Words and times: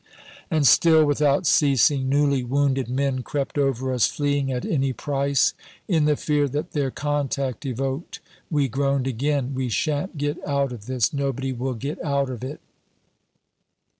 And 0.49 0.65
still, 0.65 1.05
without 1.05 1.45
ceasing, 1.45 2.09
newly 2.09 2.43
wounded 2.43 2.89
men 2.89 3.21
crept 3.21 3.55
over 3.59 3.93
us, 3.93 4.07
fleeing 4.07 4.51
at 4.51 4.65
any 4.65 4.93
price. 4.93 5.53
In 5.87 6.05
the 6.05 6.15
fear 6.15 6.47
that 6.47 6.71
their 6.71 6.89
contact 6.89 7.67
evoked 7.67 8.19
we 8.49 8.67
groaned 8.67 9.05
again, 9.05 9.53
"We 9.53 9.69
shan't 9.69 10.17
get 10.17 10.43
out 10.43 10.71
of 10.73 10.87
this; 10.87 11.13
nobody 11.13 11.53
will 11.53 11.75
get 11.75 12.03
out 12.03 12.31
of 12.31 12.43
it." 12.43 12.61